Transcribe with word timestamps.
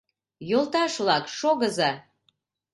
Йолташ-влак, 0.49 1.25
шогыза! 1.37 1.91